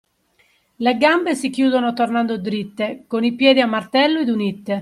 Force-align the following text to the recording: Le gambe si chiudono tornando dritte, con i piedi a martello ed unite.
Le 0.77 0.97
gambe 0.97 1.35
si 1.35 1.51
chiudono 1.51 1.93
tornando 1.93 2.39
dritte, 2.39 3.03
con 3.05 3.23
i 3.23 3.35
piedi 3.35 3.61
a 3.61 3.67
martello 3.67 4.21
ed 4.21 4.29
unite. 4.29 4.79